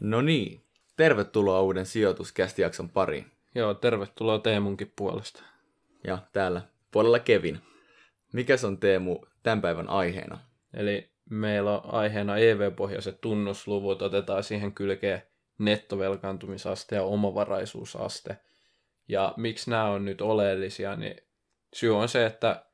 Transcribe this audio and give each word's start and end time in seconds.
No 0.00 0.22
niin, 0.22 0.64
tervetuloa 0.96 1.62
uuden 1.62 1.86
sijoituskästijakson 1.86 2.90
pariin. 2.90 3.26
Joo, 3.54 3.74
tervetuloa 3.74 4.38
Teemunkin 4.38 4.92
puolesta. 4.96 5.42
Ja 6.04 6.18
täällä 6.32 6.62
puolella 6.90 7.18
Kevin. 7.18 7.60
Mikäs 8.32 8.64
on 8.64 8.78
Teemu 8.78 9.18
tämän 9.42 9.60
päivän 9.60 9.88
aiheena? 9.88 10.38
Eli 10.74 11.10
meillä 11.30 11.80
on 11.80 11.94
aiheena 11.94 12.36
EV-pohjaiset 12.36 13.20
tunnusluvut, 13.20 14.02
otetaan 14.02 14.44
siihen 14.44 14.72
kylkeen 14.72 15.22
nettovelkaantumisaste 15.58 16.96
ja 16.96 17.02
omavaraisuusaste. 17.02 18.36
Ja 19.08 19.34
miksi 19.36 19.70
nämä 19.70 19.84
on 19.84 20.04
nyt 20.04 20.20
oleellisia, 20.20 20.96
niin 20.96 21.16
syy 21.74 21.96
on 21.96 22.08
se, 22.08 22.26
että 22.26 22.64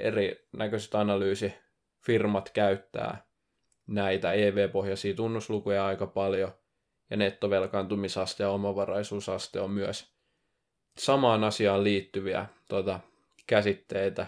erinäköiset 0.00 0.94
analyysifirmat 0.94 2.50
käyttää 2.50 3.26
näitä 3.86 4.32
EV-pohjaisia 4.32 5.14
tunnuslukuja 5.14 5.86
aika 5.86 6.06
paljon, 6.06 6.52
ja 7.10 7.16
nettovelkaantumisaste 7.16 8.42
ja 8.42 8.50
omavaraisuusaste 8.50 9.60
on 9.60 9.70
myös 9.70 10.14
samaan 10.98 11.44
asiaan 11.44 11.84
liittyviä 11.84 12.46
tuota, 12.68 13.00
käsitteitä, 13.46 14.26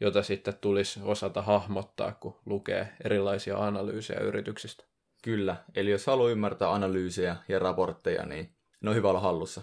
jota 0.00 0.22
sitten 0.22 0.54
tulisi 0.60 1.00
osata 1.02 1.42
hahmottaa, 1.42 2.12
kun 2.12 2.40
lukee 2.46 2.88
erilaisia 3.04 3.58
analyysejä 3.58 4.20
yrityksistä. 4.20 4.84
Kyllä, 5.22 5.56
eli 5.74 5.90
jos 5.90 6.06
haluaa 6.06 6.30
ymmärtää 6.30 6.72
analyysejä 6.72 7.36
ja 7.48 7.58
raportteja, 7.58 8.26
niin 8.26 8.50
ne 8.80 8.90
on 8.90 8.96
hyvä 8.96 9.08
olla 9.08 9.20
hallussa. 9.20 9.62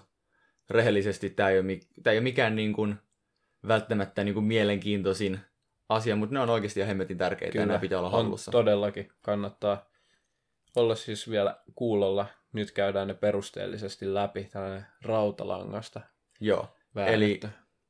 Rehellisesti 0.69 1.29
tämä 1.29 1.49
ei 1.49 1.59
ole, 1.59 1.79
tämä 2.03 2.11
ei 2.11 2.17
ole 2.17 2.23
mikään 2.23 2.55
niin 2.55 2.73
kuin, 2.73 2.95
välttämättä 3.67 4.23
niin 4.23 4.33
kuin 4.33 4.45
mielenkiintoisin 4.45 5.39
asia, 5.93 6.15
mutta 6.15 6.33
ne 6.33 6.39
on 6.39 6.49
oikeasti 6.49 6.79
ihan 6.79 6.87
hemmetin 6.87 7.17
tärkeitä 7.17 7.51
Kyllä, 7.51 7.63
ja 7.63 7.67
nämä 7.67 7.79
pitää 7.79 7.99
olla 7.99 8.09
hallussa. 8.09 8.49
On, 8.49 8.53
todellakin 8.53 9.11
kannattaa 9.21 9.89
olla 10.75 10.95
siis 10.95 11.29
vielä 11.29 11.57
kuulolla. 11.75 12.25
Nyt 12.53 12.71
käydään 12.71 13.07
ne 13.07 13.13
perusteellisesti 13.13 14.13
läpi, 14.13 14.43
tällainen 14.43 14.85
rautalangasta 15.01 16.01
Joo, 16.39 16.67
eli, 17.07 17.39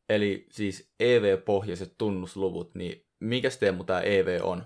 eli 0.10 0.46
siis 0.52 0.94
EV-pohjaiset 1.00 1.96
tunnusluvut, 1.98 2.76
niin 2.76 3.06
mikä 3.20 3.50
Teemu 3.60 3.84
tämä 3.84 4.02
EV 4.02 4.40
on? 4.44 4.64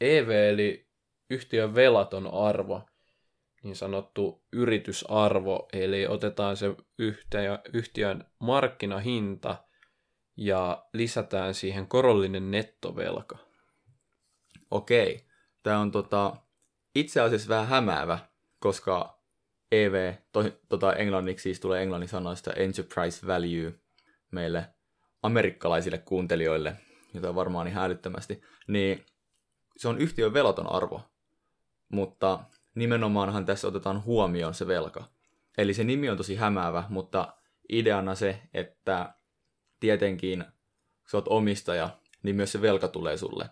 EV 0.00 0.28
eli 0.28 0.88
yhtiön 1.30 1.74
velaton 1.74 2.34
arvo, 2.34 2.82
niin 3.62 3.76
sanottu 3.76 4.44
yritysarvo, 4.52 5.68
eli 5.72 6.06
otetaan 6.06 6.56
se 6.56 6.74
yhtiön 7.72 8.24
markkinahinta 8.38 9.56
ja 10.38 10.86
lisätään 10.92 11.54
siihen 11.54 11.86
korollinen 11.86 12.50
nettovelka. 12.50 13.38
Okei, 14.70 15.26
tämä 15.62 15.78
on 15.78 15.90
tota, 15.90 16.36
itse 16.94 17.20
asiassa 17.20 17.48
vähän 17.48 17.66
hämäävä, 17.68 18.18
koska 18.58 19.18
EV, 19.72 20.14
to, 20.32 20.44
tota, 20.68 20.92
englanniksi 20.92 21.42
siis 21.42 21.60
tulee 21.60 21.82
englannin 21.82 22.08
sanoista 22.08 22.52
enterprise 22.52 23.26
value 23.26 23.74
meille 24.30 24.68
amerikkalaisille 25.22 25.98
kuuntelijoille, 25.98 26.76
jota 27.14 27.34
varmaan 27.34 27.66
niin 27.66 27.74
hälyttömästi, 27.74 28.42
niin 28.68 29.06
se 29.76 29.88
on 29.88 29.98
yhtiön 29.98 30.32
velaton 30.32 30.72
arvo, 30.72 31.02
mutta 31.88 32.40
nimenomaanhan 32.74 33.46
tässä 33.46 33.68
otetaan 33.68 34.04
huomioon 34.04 34.54
se 34.54 34.66
velka. 34.66 35.04
Eli 35.58 35.74
se 35.74 35.84
nimi 35.84 36.10
on 36.10 36.16
tosi 36.16 36.36
hämäävä, 36.36 36.84
mutta 36.88 37.34
ideana 37.68 38.14
se, 38.14 38.42
että 38.54 39.14
tietenkin, 39.80 40.44
kun 41.00 41.10
sä 41.10 41.16
oot 41.16 41.28
omistaja, 41.28 41.90
niin 42.22 42.36
myös 42.36 42.52
se 42.52 42.62
velka 42.62 42.88
tulee 42.88 43.16
sulle. 43.16 43.50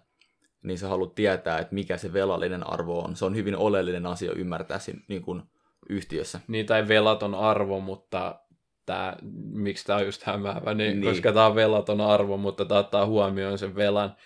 Niin 0.63 0.79
sä 0.79 0.89
haluat 0.89 1.15
tietää, 1.15 1.59
että 1.59 1.75
mikä 1.75 1.97
se 1.97 2.13
velallinen 2.13 2.67
arvo 2.67 3.01
on. 3.05 3.17
Se 3.17 3.25
on 3.25 3.37
hyvin 3.37 3.57
oleellinen 3.57 4.07
asia 4.07 4.33
ymmärtää 4.33 4.79
siinä, 4.79 5.01
niin 5.09 5.23
kuin 5.23 5.43
yhtiössä. 5.89 6.41
Niin, 6.49 6.67
tai 6.67 6.89
velaton 6.89 7.35
arvo, 7.35 7.81
mutta 7.81 8.41
tää, 8.87 9.17
miksi 9.53 9.85
tämä 9.85 9.99
on 9.99 10.05
just 10.05 10.23
hämäävä, 10.23 10.75
niin, 10.75 11.01
niin. 11.01 11.13
koska 11.13 11.33
tämä 11.33 11.47
on 11.47 11.55
velaton 11.55 12.01
arvo, 12.01 12.37
mutta 12.37 12.65
tämä 12.65 12.81
ottaa 12.81 13.07
huomioon 13.07 13.59
sen 13.59 13.75
velan. 13.75 14.17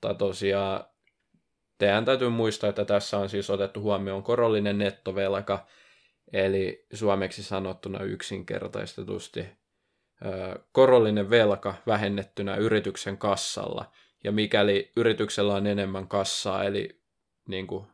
Tai 0.00 0.14
tosiaan 0.14 0.84
teidän 1.78 2.04
täytyy 2.04 2.28
muistaa, 2.28 2.70
että 2.70 2.84
tässä 2.84 3.18
on 3.18 3.28
siis 3.28 3.50
otettu 3.50 3.80
huomioon 3.80 4.22
korollinen 4.22 4.78
nettovelka, 4.78 5.66
eli 6.32 6.86
suomeksi 6.92 7.42
sanottuna 7.42 8.00
yksinkertaistetusti 8.00 9.46
korollinen 10.72 11.30
velka 11.30 11.74
vähennettynä 11.86 12.56
yrityksen 12.56 13.18
kassalla. 13.18 13.90
Ja 14.24 14.32
mikäli 14.32 14.92
yrityksellä 14.96 15.54
on 15.54 15.66
enemmän 15.66 16.08
kassaa, 16.08 16.64
eli 16.64 17.00
niin 17.48 17.66
kuin 17.66 17.86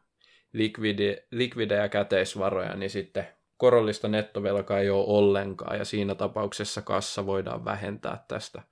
likvidi, 0.53 1.17
likvidejä 1.31 1.89
käteisvaroja, 1.89 2.77
niin 2.77 2.91
sitten 2.91 3.29
korollista 3.57 4.09
nettovelkaa 4.09 4.79
ei 4.79 4.91
ole 4.91 5.05
ollenkaan, 5.07 5.79
ja 5.79 5.85
siinä 5.85 6.15
tapauksessa 6.15 6.83
kassa 6.83 7.27
voidaan 7.27 7.65
vähentää 7.65 8.25
tästä 8.29 8.63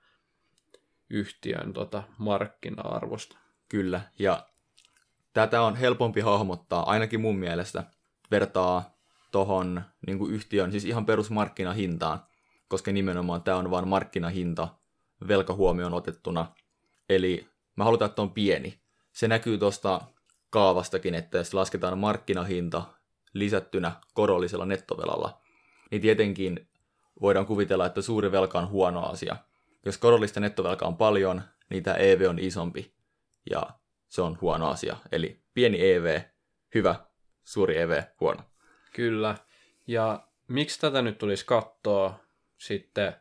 yhtiön 1.09 1.73
tota, 1.73 2.03
markkina-arvosta. 2.17 3.37
Kyllä, 3.69 4.01
ja 4.19 4.47
tätä 5.33 5.61
on 5.61 5.75
helpompi 5.75 6.21
hahmottaa, 6.21 6.89
ainakin 6.89 7.21
mun 7.21 7.35
mielestä, 7.35 7.83
vertaa 8.31 8.97
tuohon 9.31 9.81
niin 10.07 10.31
yhtiön, 10.31 10.71
siis 10.71 10.85
ihan 10.85 11.05
perusmarkkinahintaan, 11.05 12.19
koska 12.69 12.91
nimenomaan 12.91 13.43
tämä 13.43 13.57
on 13.57 13.71
vain 13.71 13.87
markkinahinta 13.87 14.67
velka 15.27 15.53
huomioon 15.53 15.93
otettuna. 15.93 16.53
Eli 17.09 17.47
mä 17.75 17.83
halutaan, 17.83 18.09
että 18.09 18.21
on 18.21 18.31
pieni. 18.31 18.79
Se 19.11 19.27
näkyy 19.27 19.57
tuosta 19.57 20.01
kaavastakin, 20.49 21.15
että 21.15 21.37
jos 21.37 21.53
lasketaan 21.53 21.97
markkinahinta 21.97 22.83
lisättynä 23.33 23.91
korollisella 24.13 24.65
nettovelalla, 24.65 25.41
niin 25.91 26.01
tietenkin 26.01 26.69
voidaan 27.21 27.45
kuvitella, 27.45 27.85
että 27.85 28.01
suuri 28.01 28.31
velka 28.31 28.59
on 28.59 28.69
huono 28.69 29.05
asia. 29.05 29.35
Jos 29.85 29.97
korollista 29.97 30.39
nettovelkaa 30.39 30.87
on 30.87 30.97
paljon, 30.97 31.41
niin 31.69 31.83
tämä 31.83 31.95
EV 31.95 32.29
on 32.29 32.39
isompi 32.39 32.93
ja 33.49 33.63
se 34.07 34.21
on 34.21 34.37
huono 34.41 34.67
asia. 34.67 34.97
Eli 35.11 35.41
pieni 35.53 35.91
EV, 35.91 36.21
hyvä, 36.75 36.95
suuri 37.43 37.77
EV, 37.77 38.03
huono. 38.19 38.41
Kyllä. 38.93 39.35
Ja 39.87 40.27
miksi 40.47 40.79
tätä 40.79 41.01
nyt 41.01 41.17
tulisi 41.17 41.45
katsoa 41.45 42.19
sitten 42.59 43.13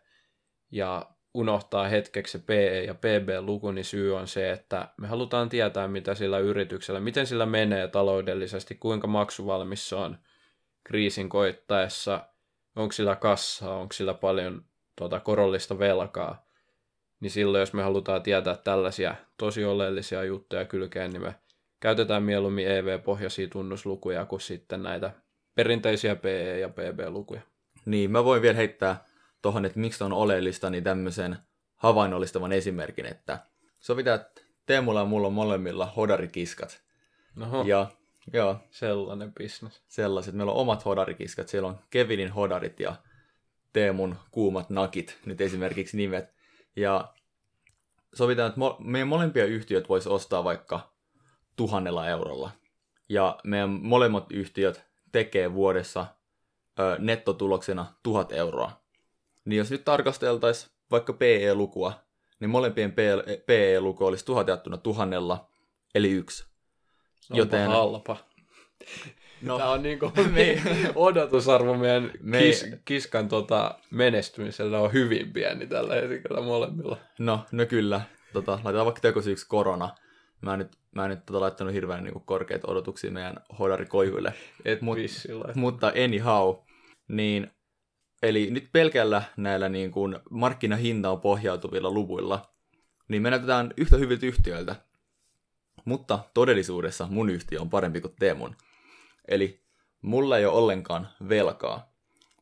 ja 0.71 1.11
unohtaa 1.35 1.89
hetkeksi 1.89 2.33
se 2.33 2.45
PE 2.47 2.85
ja 2.85 2.95
PB-luku, 2.95 3.71
niin 3.71 3.85
syy 3.85 4.17
on 4.17 4.27
se, 4.27 4.51
että 4.51 4.89
me 4.97 5.07
halutaan 5.07 5.49
tietää, 5.49 5.89
mitä 5.89 6.15
sillä 6.15 6.39
yrityksellä, 6.39 7.01
miten 7.01 7.27
sillä 7.27 7.47
menee 7.47 7.89
taloudellisesti, 7.89 8.75
kuinka 8.75 9.07
maksuvalmis 9.07 9.89
se 9.89 9.97
on 9.97 10.19
kriisin 10.85 11.29
koittaessa, 11.29 12.29
onko 12.77 12.93
sillä 12.93 13.17
kassaa, 13.17 13.77
onko 13.77 13.93
sillä 13.93 14.15
paljon 14.15 14.65
tuota, 14.97 15.21
korollista 15.21 15.79
velkaa. 15.79 16.49
Niin 17.21 17.31
silloin, 17.31 17.61
jos 17.61 17.73
me 17.73 17.83
halutaan 17.83 18.23
tietää 18.23 18.57
tällaisia 18.57 19.15
tosi 19.37 19.65
oleellisia 19.65 20.25
juttuja 20.25 20.65
kylkeen, 20.65 21.11
niin 21.11 21.23
me 21.23 21.35
käytetään 21.81 22.23
mieluummin 22.23 22.69
EV-pohjaisia 22.69 23.49
tunnuslukuja 23.49 24.25
kuin 24.25 24.41
sitten 24.41 24.83
näitä 24.83 25.11
perinteisiä 25.55 26.17
PE- 26.17 26.59
ja 26.59 26.69
PB-lukuja. 26.69 27.41
Niin, 27.85 28.11
mä 28.11 28.25
voin 28.25 28.43
vielä 28.43 28.57
heittää 28.57 29.05
tuohon, 29.43 29.65
että 29.65 29.79
miksi 29.79 30.05
on 30.05 30.13
oleellista, 30.13 30.71
niin 30.71 30.85
tämmöisen 30.85 31.39
havainnollistavan 31.77 32.53
esimerkin, 32.53 33.07
että 33.07 33.39
sovitaan, 33.81 34.21
että 34.21 34.43
Teemulla 34.67 35.01
ja 35.01 35.07
mulla 35.07 35.27
on 35.27 35.33
molemmilla 35.33 35.87
hodarikiskat. 35.87 36.83
Oho, 37.43 37.63
ja, 37.63 37.87
joo, 38.33 38.59
sellainen 38.71 39.33
bisnes. 39.35 39.83
Sellaiset. 39.89 40.35
Meillä 40.35 40.53
on 40.53 40.59
omat 40.59 40.85
hodarikiskat. 40.85 41.49
Siellä 41.49 41.69
on 41.69 41.79
Kevinin 41.91 42.33
hodarit 42.33 42.81
ja 42.81 42.97
Teemun 43.73 44.17
kuumat 44.31 44.71
nakit, 44.71 45.19
nyt 45.27 45.41
esimerkiksi 45.41 45.97
nimet. 45.97 46.35
Ja 46.77 47.15
sovitaan, 48.15 48.49
että 48.49 48.61
meidän 48.79 49.09
molempia 49.09 49.45
yhtiöt 49.45 49.89
voisi 49.89 50.09
ostaa 50.09 50.45
vaikka 50.45 50.93
tuhannella 51.57 52.09
eurolla. 52.09 52.51
Ja 53.09 53.39
meidän 53.45 53.71
molemmat 53.71 54.33
yhtiöt 54.33 54.85
tekee 55.13 55.55
vuodessa 55.55 56.07
ö, 56.79 56.97
nettotuloksena 56.99 57.87
tuhat 58.03 58.33
euroa. 58.33 58.81
Niin 59.49 59.59
jos 59.59 59.71
nyt 59.71 59.85
tarkasteltaisiin 59.85 60.73
vaikka 60.91 61.13
PE-lukua, 61.13 61.93
niin 62.41 62.51
molempien 62.51 62.93
PE-luku 63.47 64.07
olisi 64.07 64.25
tuhat 64.25 64.49
jaettuna 64.49 64.77
tuhannella, 64.77 65.51
eli 65.95 66.11
yksi. 66.11 66.45
Onpa 67.31 67.39
Joten... 67.39 67.69
halpa. 67.69 68.17
No, 69.43 69.59
Tämä 69.59 69.71
on 69.71 69.83
niin 69.83 69.99
kuin 69.99 70.13
me... 70.35 70.63
odotusarvo 70.95 71.75
meidän 71.75 72.11
me... 72.21 72.39
kis, 72.39 72.67
kiskan 72.85 73.29
tota, 73.29 73.79
menestymisellä 73.91 74.81
on 74.81 74.93
hyvin 74.93 75.33
pieni 75.33 75.67
tällä 75.67 75.95
hetkellä 75.95 76.41
molemmilla. 76.41 76.97
No, 77.19 77.47
no 77.53 77.67
kyllä. 77.67 78.01
Tota, 78.33 78.53
laitetaan 78.53 78.87
vaikka 78.87 79.01
tekosi 79.01 79.33
yksi 79.33 79.47
korona. 79.49 79.91
Mä 80.41 80.53
en 80.53 80.59
nyt, 80.59 80.77
mä 80.95 81.05
en 81.05 81.11
nyt 81.11 81.27
tota, 81.27 81.41
laittanut 81.41 81.75
hirveän 81.75 82.05
niin 82.05 82.21
korkeita 82.25 82.71
odotuksia 82.71 83.11
meidän 83.11 83.37
hodarikoihuille. 83.59 84.35
Et 84.65 84.83
Mut. 84.83 84.99
Mutta 85.55 85.93
anyhow, 86.05 86.55
niin 87.09 87.51
Eli 88.23 88.51
nyt 88.51 88.69
pelkällä 88.73 89.23
näillä 89.37 89.69
niin 89.69 89.91
kuin 89.91 90.19
markkinahintaan 90.31 91.21
pohjautuvilla 91.21 91.91
luvuilla, 91.91 92.51
niin 93.09 93.23
me 93.23 93.31
näytetään 93.31 93.75
yhtä 93.77 93.97
hyviltä 93.97 94.27
yhtiöiltä. 94.27 94.77
Mutta 95.85 96.19
todellisuudessa 96.35 97.07
mun 97.11 97.31
yhtiö 97.31 97.61
on 97.61 97.71
parempi 97.71 98.01
kuin 98.01 98.15
Teemun. 98.19 98.57
Eli 99.29 99.63
mulla 100.03 100.39
ei 100.39 100.47
ole 100.47 100.55
ollenkaan 100.55 101.09
velkaa, 101.29 101.93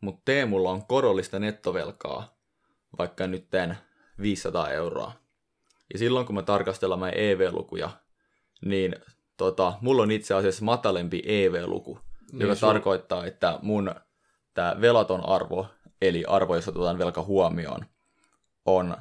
mutta 0.00 0.22
Teemulla 0.24 0.70
on 0.70 0.86
korollista 0.86 1.38
nettovelkaa, 1.38 2.38
vaikka 2.98 3.26
nyt 3.26 3.48
500 4.20 4.70
euroa. 4.70 5.12
Ja 5.92 5.98
silloin 5.98 6.26
kun 6.26 6.34
me 6.34 6.42
tarkastellaan 6.42 7.00
meidän 7.00 7.20
EV-lukuja, 7.20 7.90
niin 8.64 8.96
tota, 9.36 9.72
mulla 9.80 10.02
on 10.02 10.10
itse 10.10 10.34
asiassa 10.34 10.64
matalempi 10.64 11.22
EV-luku, 11.26 11.98
niin 12.32 12.40
joka 12.40 12.54
sun... 12.54 12.68
tarkoittaa, 12.68 13.26
että 13.26 13.58
mun 13.62 13.94
tämä 14.56 14.76
velaton 14.80 15.28
arvo, 15.28 15.66
eli 16.02 16.24
arvo, 16.24 16.54
jossa 16.54 16.70
otetaan 16.70 16.98
velka 16.98 17.22
huomioon, 17.22 17.86
on 18.64 18.96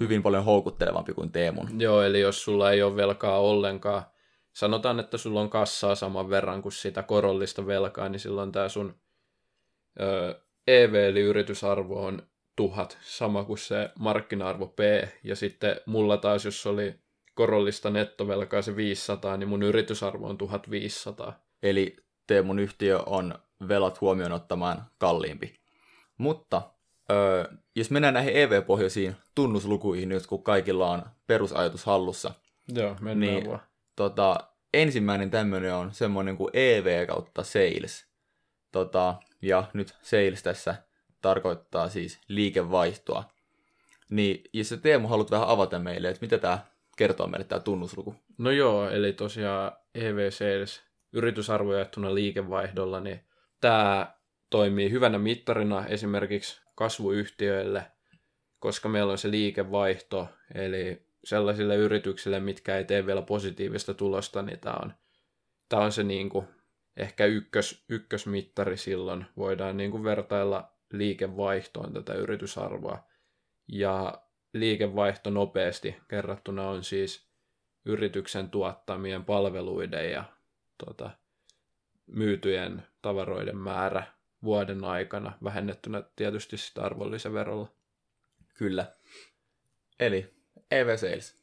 hyvin 0.00 0.22
paljon 0.22 0.44
houkuttelevampi 0.44 1.14
kuin 1.14 1.32
Teemun. 1.32 1.80
Joo, 1.80 2.02
eli 2.02 2.20
jos 2.20 2.44
sulla 2.44 2.70
ei 2.70 2.82
ole 2.82 2.96
velkaa 2.96 3.40
ollenkaan, 3.40 4.02
sanotaan, 4.52 5.00
että 5.00 5.18
sulla 5.18 5.40
on 5.40 5.50
kassaa 5.50 5.94
saman 5.94 6.30
verran 6.30 6.62
kuin 6.62 6.72
sitä 6.72 7.02
korollista 7.02 7.66
velkaa, 7.66 8.08
niin 8.08 8.20
silloin 8.20 8.52
tämä 8.52 8.68
sun 8.68 8.94
ö, 10.00 10.40
EV, 10.66 10.94
eli 10.94 11.20
yritysarvo 11.20 12.04
on 12.06 12.22
tuhat, 12.56 12.98
sama 13.00 13.44
kuin 13.44 13.58
se 13.58 13.90
markkina-arvo 13.98 14.66
P, 14.66 14.80
ja 15.24 15.36
sitten 15.36 15.76
mulla 15.86 16.16
taas, 16.16 16.44
jos 16.44 16.66
oli 16.66 16.94
korollista 17.34 17.90
nettovelkaa 17.90 18.62
se 18.62 18.76
500, 18.76 19.36
niin 19.36 19.48
mun 19.48 19.62
yritysarvo 19.62 20.28
on 20.28 20.38
1500. 20.38 21.44
Eli 21.62 21.96
Teemun 22.26 22.58
yhtiö 22.58 22.98
on 23.06 23.34
velat 23.68 24.00
huomioon 24.00 24.32
ottamaan 24.32 24.86
kalliimpi. 24.98 25.54
Mutta 26.18 26.62
öö, 27.10 27.44
jos 27.76 27.90
mennään 27.90 28.14
näihin 28.14 28.36
EV-pohjaisiin 28.36 29.16
tunnuslukuihin 29.34 30.08
nyt, 30.08 30.26
kun 30.26 30.42
kaikilla 30.42 30.90
on 30.90 31.02
perusajatus 31.26 31.84
hallussa, 31.84 32.34
Joo, 32.74 32.96
mennään 33.00 33.34
niin, 33.34 33.50
vaan. 33.50 33.60
Tota, 33.96 34.36
ensimmäinen 34.74 35.30
tämmöinen 35.30 35.74
on 35.74 35.92
semmoinen 35.92 36.36
kuin 36.36 36.50
EV 36.52 37.06
kautta 37.06 37.42
sales. 37.42 38.06
Tota, 38.72 39.14
ja 39.42 39.64
nyt 39.72 39.94
sales 40.02 40.42
tässä 40.42 40.74
tarkoittaa 41.20 41.88
siis 41.88 42.20
liikevaihtoa. 42.28 43.24
Niin 44.10 44.44
jos 44.52 44.68
sä 44.68 44.76
Teemu 44.76 45.08
haluat 45.08 45.30
vähän 45.30 45.48
avata 45.48 45.78
meille, 45.78 46.08
että 46.08 46.20
mitä 46.20 46.38
tämä 46.38 46.58
kertoo 46.96 47.26
meille 47.26 47.44
tämä 47.44 47.60
tunnusluku? 47.60 48.14
No 48.38 48.50
joo, 48.50 48.90
eli 48.90 49.12
tosiaan 49.12 49.72
EV 49.94 50.30
Sales 50.30 50.82
yritysarvo 51.12 51.74
jaettuna 51.74 52.14
liikevaihdolla, 52.14 53.00
niin 53.00 53.20
tämä 53.60 54.14
toimii 54.50 54.90
hyvänä 54.90 55.18
mittarina 55.18 55.86
esimerkiksi 55.86 56.60
kasvuyhtiöille, 56.74 57.86
koska 58.58 58.88
meillä 58.88 59.12
on 59.12 59.18
se 59.18 59.30
liikevaihto, 59.30 60.28
eli 60.54 61.06
sellaisille 61.24 61.76
yrityksille, 61.76 62.40
mitkä 62.40 62.76
ei 62.76 62.84
tee 62.84 63.06
vielä 63.06 63.22
positiivista 63.22 63.94
tulosta, 63.94 64.42
niin 64.42 64.60
tämä 64.60 64.76
on, 64.82 64.92
tämä 65.68 65.82
on 65.82 65.92
se 65.92 66.02
niin 66.02 66.28
kuin 66.28 66.46
ehkä 66.96 67.26
ykkös, 67.26 67.84
ykkösmittari 67.88 68.76
silloin. 68.76 69.26
Voidaan 69.36 69.76
niin 69.76 69.90
kuin 69.90 70.04
vertailla 70.04 70.72
liikevaihtoon 70.92 71.92
tätä 71.92 72.14
yritysarvoa. 72.14 73.04
Ja 73.68 74.22
liikevaihto 74.54 75.30
nopeasti 75.30 75.96
kerrattuna 76.08 76.68
on 76.68 76.84
siis 76.84 77.30
yrityksen 77.84 78.50
tuottamien 78.50 79.24
palveluiden 79.24 80.10
ja 80.10 80.24
tota, 80.86 81.10
myytyjen 82.06 82.82
tavaroiden 83.02 83.56
määrä 83.56 84.02
vuoden 84.42 84.84
aikana, 84.84 85.32
vähennettynä 85.44 86.02
tietysti 86.16 86.56
sitä 86.56 86.82
arvonlisäverolla. 86.82 87.68
Kyllä. 88.54 88.86
Eli 90.00 90.34
EV 90.70 90.96
Sales. 90.96 91.40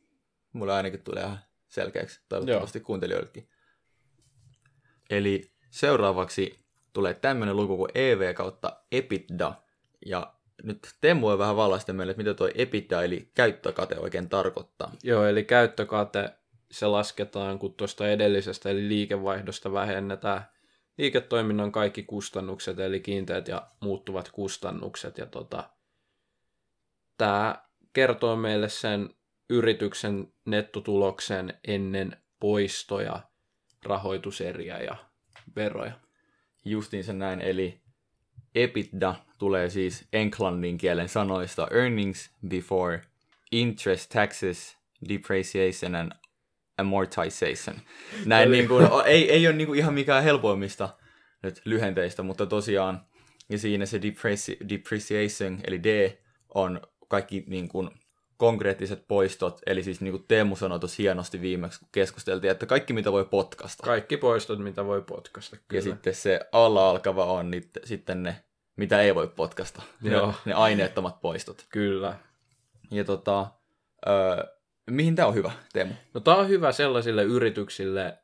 Mulla 0.54 0.76
ainakin 0.76 1.04
tulee 1.04 1.24
ihan 1.24 1.40
selkeäksi, 1.68 2.22
toivottavasti 2.30 2.80
Joo. 2.80 2.86
kuuntelijoillekin. 2.86 3.50
Eli 5.10 5.52
seuraavaksi 5.70 6.66
tulee 6.94 7.14
tämmöinen 7.14 7.56
luku 7.56 7.78
kuin 7.78 7.92
EV 7.96 8.34
kautta 8.34 8.82
EBITDA. 8.92 9.54
Ja 10.06 10.34
nyt 10.64 10.96
Teemu 11.02 11.22
voi 11.28 11.38
vähän 11.38 11.56
valaista 11.56 11.94
meille, 11.94 12.12
että 12.12 12.24
mitä 12.24 12.34
tuo 12.34 12.50
EBITDA 12.56 13.04
eli 13.04 13.32
käyttökate 13.36 14.00
oikein 14.00 14.30
tarkoittaa. 14.30 14.92
Joo, 15.04 15.26
eli 15.26 15.44
käyttökate 15.44 16.34
se 16.72 16.86
lasketaan, 16.86 17.60
kun 17.60 17.74
tuosta 17.74 18.10
edellisestä 18.10 18.70
eli 18.70 18.88
liikevaihdosta 18.88 19.74
vähennetään 19.74 20.46
liiketoiminnan 20.98 21.72
kaikki 21.72 22.04
kustannukset, 22.04 22.80
eli 22.80 23.00
kiinteät 23.00 23.48
ja 23.48 23.68
muuttuvat 23.80 24.30
kustannukset. 24.32 25.18
Ja 25.18 25.26
tota, 25.26 25.70
tämä 27.18 27.64
kertoo 27.94 28.36
meille 28.36 28.70
sen 28.70 29.10
yrityksen 29.50 30.34
nettotuloksen 30.46 31.54
ennen 31.68 32.18
poistoja, 32.40 33.20
rahoituseriä 33.86 34.80
ja 34.80 34.96
veroja. 35.56 36.00
Justiinsa 36.66 37.14
näin, 37.14 37.42
eli 37.42 37.82
EBITDA 38.56 39.16
tulee 39.38 39.70
siis 39.70 40.08
englannin 40.14 40.78
kielen 40.78 41.10
sanoista 41.10 41.68
earnings 41.72 42.32
before 42.48 43.02
interest, 43.52 44.10
taxes, 44.10 44.78
depreciation 45.10 45.96
and 45.96 46.12
amortization. 46.78 47.82
Näin 48.26 48.52
niin 48.52 48.68
kuin, 48.68 48.88
ei, 49.06 49.32
ei 49.32 49.48
ole 49.48 49.56
niin 49.56 49.68
kuin 49.68 49.80
ihan 49.80 49.94
mikään 49.94 50.24
helpoimmista 50.24 50.90
nyt 51.44 51.62
lyhenteistä, 51.66 52.24
mutta 52.24 52.46
tosiaan 52.46 53.06
ja 53.50 53.58
siinä 53.58 53.86
se 53.86 53.98
depreci- 53.98 54.70
depreciation, 54.70 55.60
eli 55.68 55.84
D, 55.84 56.18
on 56.54 56.82
kaikki 57.08 57.44
niin 57.48 57.70
kuin, 57.70 57.90
konkreettiset 58.38 59.08
poistot, 59.08 59.62
eli 59.66 59.84
siis 59.84 60.02
niin 60.02 60.12
kuin 60.12 60.26
Teemu 60.28 60.56
sanoi 60.56 60.80
tuossa 60.80 61.04
hienosti 61.04 61.42
viimeksi, 61.42 61.80
kun 61.80 61.90
keskusteltiin, 61.92 62.52
että 62.52 62.66
kaikki 62.66 62.94
mitä 62.94 63.12
voi 63.12 63.26
potkasta. 63.26 63.84
Kaikki 63.84 64.18
poistot, 64.18 64.60
mitä 64.60 64.86
voi 64.86 65.02
potkasta, 65.02 65.58
kyllä. 65.68 65.78
Ja 65.78 65.82
sitten 65.82 66.16
se 66.16 66.40
alla 66.52 66.90
alkava 66.90 67.26
on 67.26 67.52
niin, 67.52 67.70
sitten 67.84 68.24
ne, 68.24 68.44
mitä 68.76 69.02
ei 69.02 69.16
voi 69.16 69.28
potkasta. 69.28 69.82
Joo. 70.02 70.28
Ne, 70.28 70.34
ne 70.46 70.54
aineettomat 70.54 71.22
poistot. 71.22 71.66
Kyllä. 71.70 72.16
Ja 72.92 73.04
tota, 73.04 73.48
öö, 74.08 74.57
mihin 74.90 75.16
tämä 75.16 75.28
on 75.28 75.36
hyvä, 75.36 75.52
Teemu? 75.74 75.94
No 76.14 76.22
tämä 76.22 76.38
on 76.38 76.50
hyvä 76.50 76.72
sellaisille 76.72 77.24
yrityksille, 77.24 78.18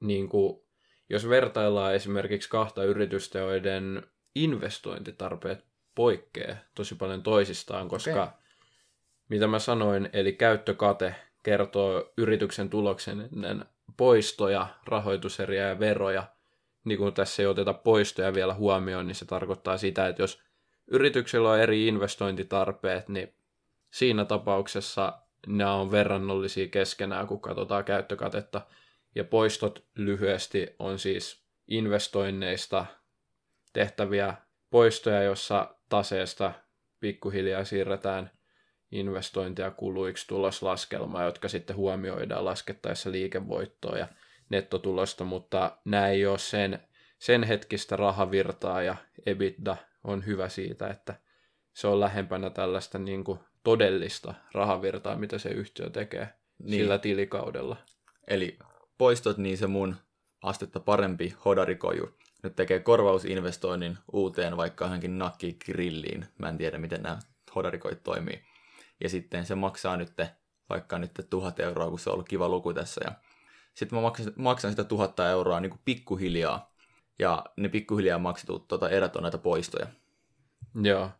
niin 0.00 0.28
kuin, 0.28 0.62
jos 1.08 1.28
vertaillaan 1.28 1.94
esimerkiksi 1.94 2.48
kahta 2.48 2.84
yritystä, 2.84 3.38
joiden 3.38 4.02
investointitarpeet 4.34 5.64
poikkeaa 5.94 6.56
tosi 6.74 6.94
paljon 6.94 7.22
toisistaan, 7.22 7.88
koska 7.88 8.22
okay 8.22 8.44
mitä 9.28 9.46
mä 9.46 9.58
sanoin, 9.58 10.10
eli 10.12 10.32
käyttökate 10.32 11.14
kertoo 11.42 12.12
yrityksen 12.18 12.70
tuloksen 12.70 13.28
poistoja, 13.96 14.66
rahoituseriä 14.86 15.68
ja 15.68 15.78
veroja. 15.78 16.24
Niin 16.84 16.98
kun 16.98 17.14
tässä 17.14 17.42
ei 17.42 17.46
oteta 17.46 17.74
poistoja 17.74 18.34
vielä 18.34 18.54
huomioon, 18.54 19.06
niin 19.06 19.14
se 19.14 19.24
tarkoittaa 19.24 19.76
sitä, 19.76 20.08
että 20.08 20.22
jos 20.22 20.42
yrityksellä 20.86 21.50
on 21.50 21.58
eri 21.58 21.86
investointitarpeet, 21.86 23.08
niin 23.08 23.34
siinä 23.92 24.24
tapauksessa 24.24 25.18
nämä 25.46 25.74
on 25.74 25.90
verrannollisia 25.90 26.68
keskenään, 26.68 27.26
kun 27.26 27.40
katsotaan 27.40 27.84
käyttökatetta. 27.84 28.60
Ja 29.14 29.24
poistot 29.24 29.86
lyhyesti 29.94 30.74
on 30.78 30.98
siis 30.98 31.44
investoinneista 31.68 32.86
tehtäviä 33.72 34.34
poistoja, 34.70 35.22
jossa 35.22 35.74
taseesta 35.88 36.52
pikkuhiljaa 37.00 37.64
siirretään 37.64 38.30
investointia 38.92 39.70
kuluiksi 39.70 40.28
tuloslaskelmaa, 40.28 41.24
jotka 41.24 41.48
sitten 41.48 41.76
huomioidaan 41.76 42.44
laskettaessa 42.44 43.12
liikevoittoa 43.12 43.98
ja 43.98 44.08
nettotulosta, 44.48 45.24
mutta 45.24 45.78
nämä 45.84 46.08
ei 46.08 46.26
ole 46.26 46.38
sen, 46.38 46.78
sen 47.18 47.42
hetkistä 47.42 47.96
rahavirtaa 47.96 48.82
ja 48.82 48.96
EBITDA 49.26 49.76
on 50.04 50.26
hyvä 50.26 50.48
siitä, 50.48 50.88
että 50.88 51.14
se 51.72 51.86
on 51.86 52.00
lähempänä 52.00 52.50
tällaista 52.50 52.98
niin 52.98 53.24
kuin 53.24 53.38
todellista 53.64 54.34
rahavirtaa, 54.52 55.16
mitä 55.16 55.38
se 55.38 55.48
yhtiö 55.48 55.90
tekee 55.90 56.28
niin. 56.58 56.80
sillä 56.80 56.98
tilikaudella. 56.98 57.76
Eli 58.28 58.58
poistot 58.98 59.38
niin 59.38 59.58
se 59.58 59.66
mun 59.66 59.96
astetta 60.42 60.80
parempi 60.80 61.34
hodarikoju 61.44 62.18
nyt 62.42 62.56
tekee 62.56 62.80
korvausinvestoinnin 62.80 63.98
uuteen 64.12 64.56
vaikka 64.56 64.84
johonkin 64.84 65.18
nakkigrilliin. 65.18 66.26
Mä 66.38 66.48
en 66.48 66.58
tiedä, 66.58 66.78
miten 66.78 67.02
nämä 67.02 67.18
hodarikoit 67.54 68.02
toimii 68.02 68.42
ja 69.00 69.08
sitten 69.08 69.46
se 69.46 69.54
maksaa 69.54 69.96
nyt 69.96 70.12
vaikka 70.68 70.98
nyt 70.98 71.26
tuhat 71.30 71.60
euroa, 71.60 71.90
kun 71.90 71.98
se 71.98 72.10
on 72.10 72.14
ollut 72.14 72.28
kiva 72.28 72.48
luku 72.48 72.72
tässä. 72.72 73.00
Ja 73.04 73.12
sitten 73.74 73.98
mä 73.98 74.02
maksan, 74.02 74.32
maksan 74.36 74.70
sitä 74.70 74.84
tuhatta 74.84 75.30
euroa 75.30 75.60
niin 75.60 75.70
kuin 75.70 75.80
pikkuhiljaa, 75.84 76.74
ja 77.18 77.44
ne 77.56 77.68
pikkuhiljaa 77.68 78.18
maksetut 78.18 78.68
tota, 78.68 78.88
erät 78.88 79.16
on 79.16 79.22
näitä 79.22 79.38
poistoja. 79.38 79.86
Joo. 80.82 81.10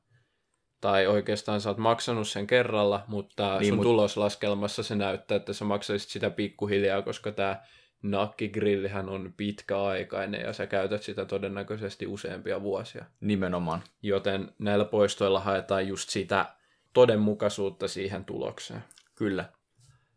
Tai 0.84 1.06
oikeastaan 1.06 1.60
sä 1.60 1.68
oot 1.68 1.78
maksanut 1.78 2.28
sen 2.28 2.46
kerralla, 2.46 3.04
mutta 3.06 3.58
niin, 3.58 3.68
sun 3.68 3.76
mut... 3.76 3.82
tuloslaskelmassa 3.82 4.82
se 4.82 4.94
näyttää, 4.94 5.36
että 5.36 5.52
sä 5.52 5.64
maksaisit 5.64 6.08
sitä 6.08 6.30
pikkuhiljaa, 6.30 7.02
koska 7.02 7.32
tämä 7.32 7.60
nakkigrillihän 8.02 9.08
on 9.08 9.34
pitkäaikainen 9.36 10.40
ja 10.40 10.52
sä 10.52 10.66
käytät 10.66 11.02
sitä 11.02 11.24
todennäköisesti 11.24 12.06
useampia 12.06 12.62
vuosia. 12.62 13.04
Nimenomaan. 13.20 13.82
Joten 14.02 14.52
näillä 14.58 14.84
poistoilla 14.84 15.40
haetaan 15.40 15.88
just 15.88 16.08
sitä 16.08 16.46
todenmukaisuutta 16.92 17.88
siihen 17.88 18.24
tulokseen. 18.24 18.84
Kyllä. 19.14 19.44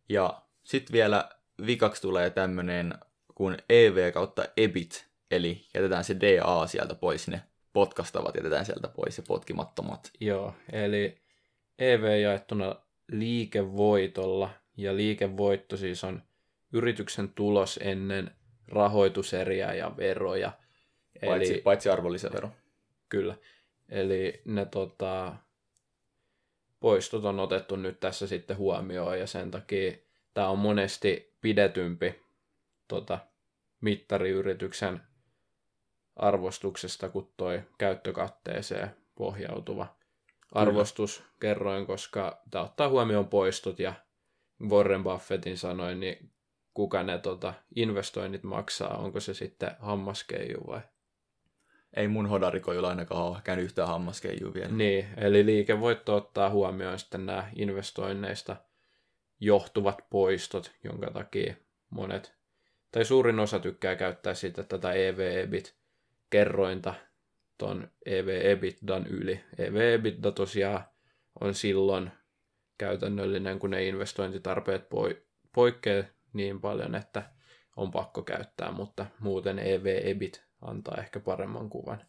Ja 0.10 0.42
sitten 0.64 0.94
vielä 0.94 1.30
vikaksi 1.66 2.02
tulee 2.02 2.30
tämmöinen 2.30 2.94
kuin 3.36 3.58
EV 3.70 4.12
kautta 4.14 4.46
EBIT, 4.58 5.08
eli 5.32 5.62
jätetään 5.74 6.04
se 6.04 6.16
DA 6.20 6.68
sieltä 6.68 6.96
pois, 6.96 7.28
ne 7.28 7.42
potkastavat 7.78 8.36
jätetään 8.36 8.66
sieltä 8.66 8.88
pois 8.88 9.18
ja 9.18 9.24
potkimattomat. 9.28 10.12
Joo, 10.20 10.54
eli 10.72 11.18
EV 11.80 12.22
jaettuna 12.22 12.76
liikevoitolla, 13.12 14.50
ja 14.78 14.96
liikevoitto 14.96 15.78
siis 15.78 16.04
on 16.04 16.24
yrityksen 16.74 17.30
tulos 17.30 17.80
ennen 17.84 18.32
rahoituseriä 18.68 19.74
ja 19.74 19.98
veroja. 19.98 20.52
Paitsi, 21.26 21.54
Eli, 21.54 21.62
paitsi 21.62 21.90
arvonlisävero. 21.90 22.50
Kyllä. 23.10 23.36
Eli 23.90 24.42
ne 24.46 24.66
tota, 24.66 25.36
poistot 26.80 27.26
on 27.26 27.40
otettu 27.40 27.76
nyt 27.76 28.00
tässä 28.00 28.28
sitten 28.28 28.58
huomioon 28.58 29.20
ja 29.20 29.28
sen 29.28 29.52
takia 29.52 29.92
tämä 30.34 30.50
on 30.50 30.60
monesti 30.60 31.36
pidetympi 31.42 32.22
tota, 32.88 33.20
mittariyrityksen 33.82 35.02
arvostuksesta 36.18 37.10
kuin 37.10 37.28
toi 37.38 37.62
käyttökatteeseen 37.78 38.90
pohjautuva 39.16 39.88
arvostuskerroin, 40.52 41.86
koska 41.86 42.42
tämä 42.52 42.64
ottaa 42.64 42.90
huomioon 42.90 43.28
poistot 43.28 43.80
ja 43.80 43.94
Warren 44.70 45.04
Buffettin 45.04 45.58
sanoin, 45.58 46.00
niin 46.00 46.32
kuka 46.74 47.04
ne 47.04 47.18
tota, 47.18 47.54
investoinnit 47.76 48.44
maksaa, 48.44 48.98
onko 48.98 49.20
se 49.20 49.34
sitten 49.34 49.72
hammaskeiju 49.80 50.68
vai? 50.68 50.82
Ei 51.96 52.08
mun 52.08 52.30
hodarikoilla 52.30 52.90
ainakaan 52.90 53.24
ole 53.24 53.38
käynyt 53.44 53.66
yhtään 53.66 53.88
hammaskeiju 53.88 54.54
vielä. 54.54 54.72
Niin, 54.72 55.08
eli 55.18 55.46
liikevoitto 55.46 56.16
ottaa 56.16 56.50
huomioon 56.50 57.00
sitten 57.00 57.26
nämä 57.26 57.50
investoinneista 57.56 58.56
johtuvat 59.40 59.98
poistot, 60.10 60.72
jonka 60.84 61.12
takia 61.12 61.56
monet, 61.90 62.36
tai 62.92 63.06
suurin 63.06 63.40
osa 63.40 63.60
tykkää 63.60 63.96
käyttää 63.96 64.34
sitten 64.34 64.68
tätä 64.68 64.94
EV-EBIT-kerrointa 66.32 66.94
ton 67.58 67.88
EV-EBITDAn 68.06 69.08
yli. 69.08 69.44
EV-EBITDA 69.58 70.32
tosiaan 70.32 70.84
on 71.42 71.54
silloin 71.54 72.12
käytännöllinen, 72.78 73.60
kun 73.60 73.70
ne 73.70 73.88
investointitarpeet 73.88 74.88
poikkeaa 75.56 76.04
niin 76.34 76.62
paljon, 76.62 76.96
että 76.96 77.32
on 77.76 77.92
pakko 77.92 78.22
käyttää, 78.22 78.72
mutta 78.72 79.06
muuten 79.20 79.60
EV-EBIT 79.60 80.44
antaa 80.62 80.98
ehkä 80.98 81.20
paremman 81.20 81.70
kuvan 81.70 82.02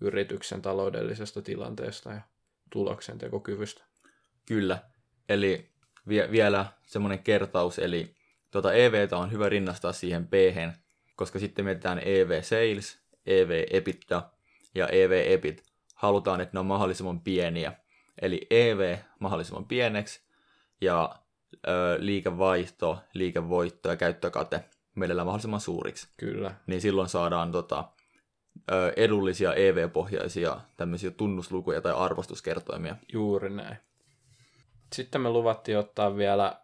yrityksen 0.00 0.62
taloudellisesta 0.62 1.42
tilanteesta 1.42 2.12
ja 2.12 2.20
tuloksentekokyvystä. 2.72 3.84
Kyllä, 4.46 4.78
eli 5.28 5.70
vie- 6.08 6.30
vielä 6.30 6.66
semmoinen 6.86 7.18
kertaus, 7.18 7.78
eli 7.78 8.14
tuota 8.50 8.72
EVtä 8.72 9.16
on 9.16 9.32
hyvä 9.32 9.48
rinnastaa 9.48 9.92
siihen 9.92 10.26
p 10.28 10.32
koska 11.16 11.38
sitten 11.38 11.64
mietitään 11.64 11.98
EV 12.04 12.42
Sales, 12.42 13.07
EV 13.28 13.64
EBITDA 13.70 14.22
ja 14.74 14.86
EV 14.86 15.24
EBIT. 15.26 15.62
Halutaan, 15.94 16.40
että 16.40 16.56
ne 16.56 16.60
on 16.60 16.66
mahdollisimman 16.66 17.20
pieniä. 17.20 17.72
Eli 18.22 18.46
EV 18.50 18.96
mahdollisimman 19.18 19.64
pieneksi 19.64 20.20
ja 20.80 21.16
ö, 21.68 21.96
liikevaihto, 21.98 22.98
liikevoitto 23.14 23.88
ja 23.88 23.96
käyttökate 23.96 24.64
mielellään 24.94 25.26
mahdollisimman 25.26 25.60
suuriksi. 25.60 26.08
Kyllä. 26.16 26.54
Niin 26.66 26.80
silloin 26.80 27.08
saadaan 27.08 27.52
tota, 27.52 27.84
ö, 28.72 28.92
edullisia 28.96 29.54
EV-pohjaisia 29.54 30.60
tämmöisiä 30.76 31.10
tunnuslukuja 31.10 31.80
tai 31.80 31.92
arvostuskertoimia. 31.96 32.96
Juuri 33.12 33.50
näin. 33.50 33.76
Sitten 34.92 35.20
me 35.20 35.30
luvattiin 35.30 35.78
ottaa 35.78 36.16
vielä 36.16 36.60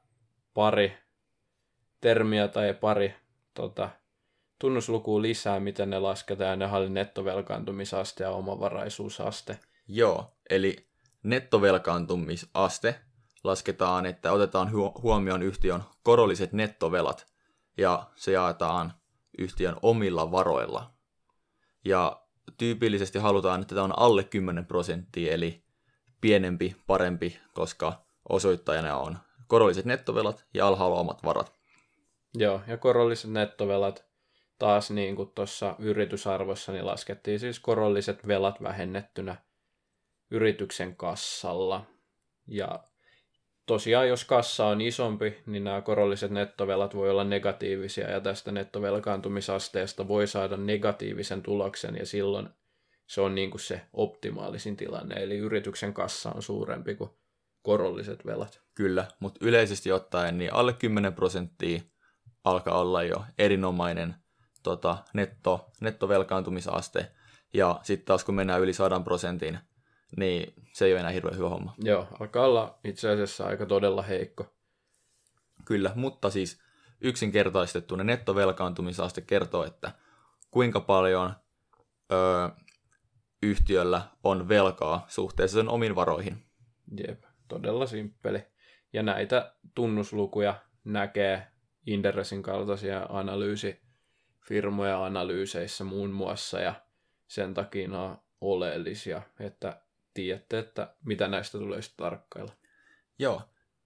pari 0.54 0.99
termiä 2.00 2.49
tai 2.49 2.75
pari 2.75 3.14
tota, 3.54 3.90
tunnuslukua 4.58 5.23
lisää, 5.23 5.61
miten 5.61 5.90
ne 5.90 5.99
lasketaan, 5.99 6.61
ja 6.61 6.68
ne 6.68 6.76
oli 6.76 6.88
nettovelkaantumisaste 6.88 8.25
ja 8.25 8.30
omavaraisuusaste. 8.30 9.58
Joo, 9.88 10.37
eli 10.50 10.88
nettovelkaantumisaste 11.23 13.00
lasketaan, 13.44 14.06
että 14.06 14.32
otetaan 14.32 14.70
huomioon 15.02 15.42
yhtiön 15.42 15.82
korolliset 16.02 16.52
nettovelat 16.52 17.26
ja 17.76 18.06
se 18.16 18.32
jaetaan 18.32 18.92
yhtiön 19.38 19.76
omilla 19.82 20.30
varoilla. 20.30 20.90
Ja 21.84 22.23
tyypillisesti 22.58 23.18
halutaan, 23.18 23.62
että 23.62 23.75
tämä 23.75 23.84
on 23.84 23.99
alle 23.99 24.25
10 24.25 24.66
prosenttia, 24.66 25.32
eli 25.32 25.64
pienempi, 26.20 26.76
parempi, 26.87 27.38
koska 27.54 28.04
osoittajana 28.28 28.96
on 28.96 29.18
korolliset 29.46 29.84
nettovelat 29.84 30.44
ja 30.54 30.66
alhaalla 30.66 31.00
omat 31.00 31.25
varat. 31.25 31.52
Joo, 32.34 32.61
ja 32.66 32.76
korolliset 32.76 33.30
nettovelat 33.30 34.04
taas 34.64 34.90
niin 34.90 35.16
kuin 35.16 35.33
tuossa 35.35 35.76
yritysarvossa 35.78 36.73
niin 36.73 36.87
laskettiin 36.87 37.40
siis 37.40 37.61
korolliset 37.61 38.26
velat 38.26 38.62
vähennettynä 38.62 39.37
yrityksen 40.30 40.97
kassalla. 40.97 41.85
Ja 42.47 42.85
tosiaan 43.66 44.09
jos 44.09 44.25
kassa 44.25 44.66
on 44.66 44.80
isompi, 44.80 45.42
niin 45.47 45.64
nämä 45.64 45.80
korolliset 45.80 46.30
nettovelat 46.30 46.94
voi 46.94 47.11
olla 47.11 47.25
negatiivisia 47.25 48.11
ja 48.11 48.21
tästä 48.21 48.52
nettovelkaantumisasteesta 48.52 50.09
voi 50.09 50.26
saada 50.26 50.56
negatiivisen 50.56 51.42
tuloksen 51.42 51.97
ja 51.97 52.06
silloin 52.06 52.49
se 53.06 53.21
on 53.21 53.35
niin 53.35 53.50
kuin 53.50 53.61
se 53.61 53.80
optimaalisin 53.92 54.76
tilanne, 54.76 55.23
eli 55.23 55.37
yrityksen 55.37 55.94
kassa 55.94 56.30
on 56.30 56.42
suurempi 56.42 56.94
kuin 56.94 57.11
korolliset 57.62 58.26
velat. 58.26 58.61
Kyllä, 58.75 59.06
mutta 59.21 59.44
yleisesti 59.44 59.92
ottaen 59.92 60.38
niin 60.38 60.54
alle 60.54 60.73
10 60.73 61.12
prosenttia 61.12 61.80
alkaa 62.44 62.80
olla 62.80 63.02
jo 63.02 63.25
erinomainen 63.38 64.24
tota, 64.64 64.99
netto, 65.12 65.71
nettovelkaantumisaste, 65.80 67.12
ja 67.52 67.80
sitten 67.83 68.06
taas 68.06 68.25
kun 68.25 68.35
mennään 68.35 68.61
yli 68.61 68.73
100 68.73 69.00
prosentin, 69.00 69.59
niin 70.16 70.54
se 70.73 70.85
ei 70.85 70.92
ole 70.92 71.00
enää 71.00 71.12
hirveän 71.12 71.37
hyvä 71.37 71.49
homma. 71.49 71.75
Joo, 71.78 72.09
alkaa 72.21 72.47
olla 72.47 72.78
itse 72.85 73.11
asiassa 73.11 73.47
aika 73.47 73.66
todella 73.66 74.02
heikko. 74.02 74.47
Kyllä, 75.64 75.92
mutta 75.94 76.30
siis 76.30 76.62
yksinkertaistettuna 77.00 78.04
nettovelkaantumisaste 78.04 79.21
kertoo, 79.21 79.64
että 79.64 79.92
kuinka 80.50 80.80
paljon 80.80 81.35
öö, 82.12 82.49
yhtiöllä 83.42 84.02
on 84.25 84.49
velkaa 84.49 85.04
suhteessa 85.09 85.54
sen 85.54 85.68
omiin 85.68 85.94
varoihin. 85.94 86.47
Jep, 86.99 87.25
todella 87.49 87.87
simppeli. 87.87 88.42
Ja 88.92 89.02
näitä 89.02 89.54
tunnuslukuja 89.75 90.54
näkee 90.85 91.47
Inderesin 91.87 92.42
kaltaisia 92.42 93.06
analyysifirmoja 94.44 95.04
analyyseissä 95.04 95.84
muun 95.84 96.10
muassa, 96.10 96.60
ja 96.60 96.74
sen 97.28 97.54
takia 97.54 97.88
ne 97.88 97.96
on 97.96 98.18
oleellisia, 98.40 99.22
että 99.40 99.80
tiedätte, 100.14 100.58
että 100.58 100.94
mitä 101.04 101.28
näistä 101.28 101.58
tulee 101.58 101.82
sitten 101.82 102.04
tarkkailla. 102.04 102.52
Joo. 103.18 103.42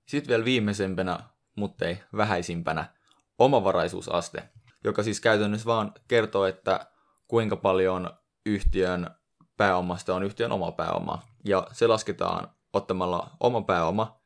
Sitten 0.06 0.28
vielä 0.28 0.44
viimeisempänä, 0.44 1.18
mutta 1.56 1.84
ei 1.84 1.98
vähäisimpänä, 2.16 2.94
omavaraisuusaste, 3.38 4.48
joka 4.84 5.02
siis 5.02 5.20
käytännössä 5.20 5.66
vaan 5.66 5.94
kertoo, 6.08 6.44
että 6.44 6.86
kuinka 7.28 7.56
paljon 7.56 8.10
yhtiön 8.46 9.10
pääomasta 9.56 10.14
on 10.14 10.22
yhtiön 10.22 10.52
oma 10.52 10.72
pääoma. 10.72 11.22
Ja 11.44 11.66
se 11.72 11.86
lasketaan 11.86 12.48
ottamalla 12.72 13.30
oma 13.40 13.62
pääoma 13.62 14.20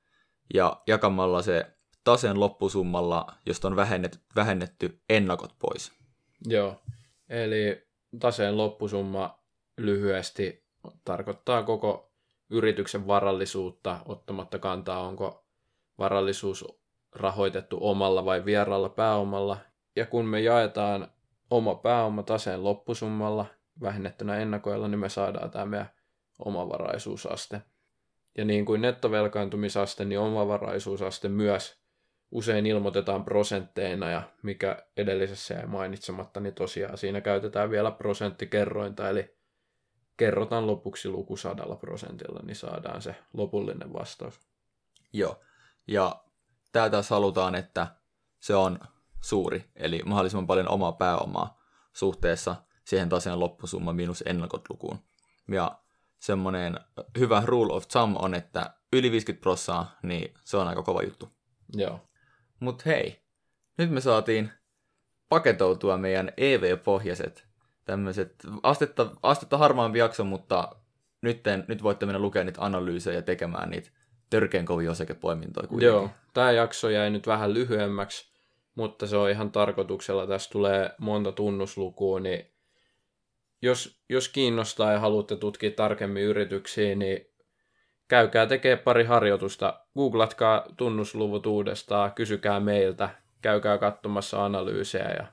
ja 0.55 0.83
jakamalla 0.87 1.43
se 1.43 1.77
taseen 2.05 2.41
loppusummalla, 2.41 3.27
josta 3.47 3.69
on 3.69 3.77
vähennetty, 3.77 4.19
vähennetty 4.37 5.03
ennakot 5.09 5.55
pois. 5.59 6.02
Joo, 6.47 6.83
eli 7.29 7.87
taseen 8.21 8.57
loppusumma 8.57 9.39
lyhyesti 9.77 10.65
tarkoittaa 11.05 11.63
koko 11.63 12.13
yrityksen 12.51 13.07
varallisuutta 13.07 14.01
ottamatta 14.07 14.59
kantaa, 14.59 15.07
onko 15.07 15.45
varallisuus 15.99 16.65
rahoitettu 17.13 17.79
omalla 17.81 18.25
vai 18.25 18.45
vieralla 18.45 18.89
pääomalla. 18.89 19.59
Ja 19.97 20.07
kun 20.07 20.25
me 20.25 20.41
jaetaan 20.41 21.09
oma 21.51 21.75
pääoma 21.75 22.23
taseen 22.23 22.65
loppusummalla 22.65 23.47
vähennettynä 23.81 24.37
ennakoilla, 24.37 24.89
niin 24.89 24.99
me 24.99 25.09
saadaan 25.09 25.51
tämä 25.51 25.67
meidän 25.67 25.91
omavaraisuusaste. 26.39 27.63
Ja 28.39 28.45
niin 28.45 28.65
kuin 28.65 28.81
nettovelkaantumisaste, 28.81 30.05
niin 30.05 30.19
omavaraisuusaste 30.19 31.29
myös 31.29 31.82
usein 32.33 32.67
ilmoitetaan 32.67 33.25
prosentteina, 33.25 34.11
ja 34.11 34.23
mikä 34.43 34.87
edellisessä 34.97 35.55
jäi 35.55 35.67
mainitsematta, 35.67 36.41
niin 36.41 36.55
tosiaan 36.55 36.99
siinä 36.99 37.21
käytetään 37.21 37.71
vielä 37.71 37.91
prosenttikerrointa, 37.91 39.09
eli 39.09 39.37
kerrotaan 40.17 40.67
lopuksi 40.67 41.09
luku 41.09 41.37
sadalla 41.37 41.77
prosentilla, 41.77 42.41
niin 42.43 42.57
saadaan 42.57 43.03
se 43.03 43.15
lopullinen 43.33 43.93
vastaus. 43.93 44.41
Joo, 45.13 45.41
ja 45.87 46.25
tämä 46.73 46.91
taas 46.91 47.11
halutaan, 47.11 47.55
että 47.55 47.87
se 48.41 48.55
on 48.55 48.79
suuri, 49.21 49.71
eli 49.77 50.03
mahdollisimman 50.05 50.47
paljon 50.47 50.69
omaa 50.69 50.93
pääomaa 50.93 51.61
suhteessa 51.93 52.57
siihen 52.85 53.09
taseen 53.09 53.41
loppusumma 53.41 53.93
miinus 53.93 54.23
ennakot 54.27 54.71
lukuun. 54.71 54.99
Ja 55.49 55.79
semmoinen 56.19 56.81
hyvä 57.19 57.43
rule 57.47 57.73
of 57.73 57.89
thumb 57.89 58.17
on, 58.19 58.35
että 58.35 58.75
yli 58.93 59.11
50 59.11 59.43
prossaa, 59.43 59.99
niin 60.03 60.35
se 60.45 60.57
on 60.57 60.69
aika 60.69 60.83
kova 60.83 61.03
juttu. 61.03 61.29
Joo. 61.75 62.01
Mut 62.63 62.87
hei, 62.87 63.21
nyt 63.79 63.91
me 63.91 64.01
saatiin 64.01 64.51
paketoitua 65.29 65.97
meidän 65.97 66.33
EV-pohjaiset 66.37 67.47
tämmöiset 67.85 68.35
astetta, 68.63 69.11
astetta 69.23 69.59
harmaampi 69.59 69.99
jakso, 69.99 70.25
mutta 70.25 70.77
nyt, 71.23 71.41
nyt 71.69 71.83
voitte 71.83 72.07
mennä 72.07 72.19
lukemaan 72.19 72.47
niitä 72.47 72.65
analyysejä 72.65 73.17
ja 73.17 73.23
tekemään 73.23 73.71
niitä 73.71 73.91
törkeän 74.31 74.65
kovia 74.65 74.91
osakepoimintoja 74.91 75.67
kuitenkin. 75.67 75.87
Joo, 75.87 76.11
tämä 76.35 76.53
jakso 76.53 76.91
jäi 76.91 77.11
nyt 77.11 77.27
vähän 77.27 77.55
lyhyemmäksi, 77.55 78.33
mutta 78.75 79.07
se 79.07 79.17
on 79.17 79.31
ihan 79.31 79.53
tarkoituksella. 79.53 80.27
Tässä 80.27 80.51
tulee 80.51 80.91
monta 80.99 81.33
tunnuslukua, 81.33 82.21
niin 82.21 82.51
jos, 83.63 84.03
jos 84.09 84.29
kiinnostaa 84.29 84.93
ja 84.93 85.01
haluatte 85.01 85.37
tutkia 85.37 85.71
tarkemmin 85.71 86.23
yrityksiä, 86.23 86.95
niin 86.95 87.32
käykää 88.13 88.47
tekee 88.47 88.77
pari 88.77 89.05
harjoitusta. 89.05 89.81
Googlatkaa 89.95 90.65
tunnusluvut 90.77 91.47
uudestaan, 91.47 92.13
kysykää 92.13 92.61
meiltä, 92.61 93.09
käykää 93.43 93.79
katsomassa 93.79 94.45
analyysejä 94.45 95.11
ja 95.11 95.27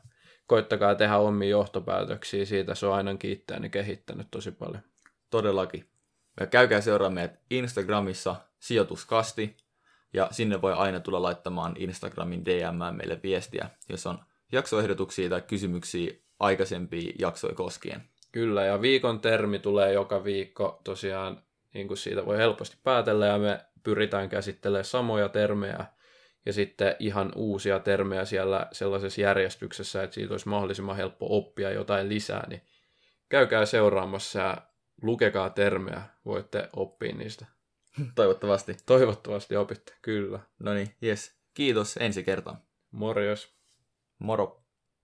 koittakaa 0.47 0.95
tehdä 0.95 1.17
omia 1.17 1.49
johtopäätöksiä 1.49 2.45
siitä. 2.45 2.75
Se 2.75 2.85
on 2.85 2.93
aina 2.93 3.15
kiittänyt 3.15 3.71
kehittänyt 3.71 4.27
tosi 4.31 4.51
paljon. 4.51 4.81
Todellakin. 5.29 5.89
Ja 6.39 6.47
käykää 6.47 6.81
seuraa 6.81 7.09
meidät 7.09 7.39
Instagramissa 7.49 8.35
sijoituskasti, 8.59 9.57
ja 10.13 10.27
sinne 10.31 10.61
voi 10.61 10.73
aina 10.73 10.99
tulla 10.99 11.21
laittamaan 11.21 11.75
Instagramin 11.77 12.45
DM 12.45 12.95
meille 12.95 13.19
viestiä, 13.23 13.69
jos 13.89 14.07
on 14.07 14.19
jaksoehdotuksia 14.51 15.29
tai 15.29 15.41
kysymyksiä 15.41 16.13
aikaisempia 16.39 17.11
jaksoja 17.19 17.55
koskien. 17.55 18.03
Kyllä, 18.31 18.65
ja 18.65 18.81
viikon 18.81 19.19
termi 19.19 19.59
tulee 19.59 19.93
joka 19.93 20.23
viikko 20.23 20.81
tosiaan, 20.83 21.43
niin 21.73 21.87
kuin 21.87 21.97
siitä 21.97 22.25
voi 22.25 22.37
helposti 22.37 22.77
päätellä, 22.83 23.25
ja 23.25 23.37
me 23.37 23.65
pyritään 23.83 24.29
käsittelemään 24.29 24.85
samoja 24.85 25.29
termejä, 25.29 25.85
ja 26.45 26.53
sitten 26.53 26.95
ihan 26.99 27.31
uusia 27.35 27.79
termejä 27.79 28.25
siellä 28.25 28.67
sellaisessa 28.71 29.21
järjestyksessä, 29.21 30.03
että 30.03 30.13
siitä 30.13 30.33
olisi 30.33 30.49
mahdollisimman 30.49 30.95
helppo 30.95 31.37
oppia 31.37 31.71
jotain 31.71 32.09
lisää, 32.09 32.47
niin 32.49 32.61
käykää 33.29 33.65
seuraamassa 33.65 34.39
ja 34.39 34.57
lukekaa 35.01 35.49
termejä, 35.49 36.01
voitte 36.25 36.69
oppia 36.75 37.15
niistä. 37.15 37.45
Toivottavasti. 38.15 38.77
Toivottavasti 38.85 39.55
opitte, 39.55 39.93
kyllä. 40.01 40.39
No 40.59 40.73
niin, 40.73 40.95
yes. 41.03 41.39
Kiitos 41.53 41.97
ensi 41.97 42.23
kertaan. 42.23 42.57
Morjos. 42.91 43.53
Moro. 44.19 44.58